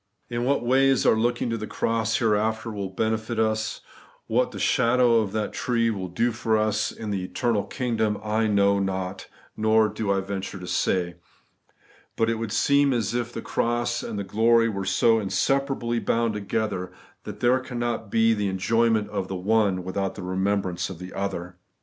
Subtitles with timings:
[0.31, 3.81] In what ways our looking to the cross here after will benefit us;
[4.25, 8.47] what the shadow of that tree will do for us in the eternal kingdom, I
[8.47, 11.17] know not, nor do I venture to say.
[12.15, 16.33] But it would seem as if the cross and the glory were so inseparably bound
[16.33, 16.91] together,
[17.23, 21.13] that there cannot be the enjoy ment of the one without the remembrance of the
[21.13, 21.57] other.